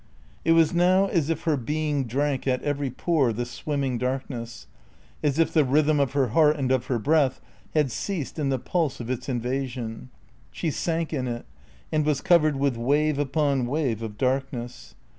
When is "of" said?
5.99-6.13, 6.71-6.87, 8.99-9.11, 14.01-14.17